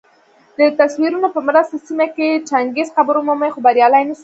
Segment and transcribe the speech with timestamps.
[0.59, 4.19] دتصویرونو په مرسته سیمه کي د چنګیز قبر ومومي خو بریالي نه سول